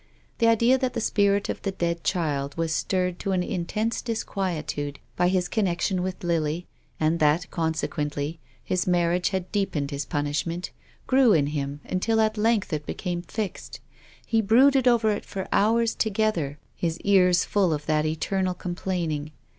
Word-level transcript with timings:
The 0.39 0.47
idea 0.47 0.79
that 0.79 0.93
the 0.95 0.99
spirit 0.99 1.47
of 1.47 1.61
the 1.61 1.69
dead 1.73 2.03
child 2.03 2.57
was 2.57 2.73
stirred 2.73 3.19
to 3.19 3.33
an 3.33 3.43
intense 3.43 4.01
disquietude 4.01 4.97
by 5.15 5.27
his 5.27 5.47
connection 5.47 6.01
with 6.01 6.23
Lily, 6.23 6.65
and 6.99 7.19
that, 7.19 7.51
consequently, 7.51 8.39
his 8.63 8.87
marriage 8.87 9.29
had 9.29 9.51
deepened 9.51 9.91
his 9.91 10.05
pun 10.05 10.25
ishment, 10.25 10.71
grew 11.05 11.33
in 11.33 11.45
him 11.53 11.81
until 11.85 12.19
at 12.19 12.35
length 12.35 12.73
it 12.73 12.87
became 12.87 13.21
fixed. 13.21 13.79
He 14.25 14.41
brooded 14.41 14.87
over 14.87 15.11
it 15.11 15.23
for 15.23 15.47
hours 15.51 15.93
together, 15.93 16.57
his 16.75 16.99
ears 17.01 17.45
full 17.45 17.71
of 17.71 17.85
that 17.85 18.03
eternal 18.03 18.55
complaining. 18.55 19.31